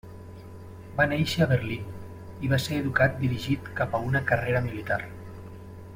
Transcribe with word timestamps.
Va 0.99 1.05
néixer 1.11 1.43
a 1.43 1.47
Berlín, 1.51 1.91
i 2.47 2.51
va 2.55 2.61
ser 2.65 2.81
educat 2.85 3.21
dirigit 3.27 3.69
cap 3.81 3.95
a 3.99 4.03
una 4.11 4.23
carrera 4.33 4.67
militar. 4.71 4.99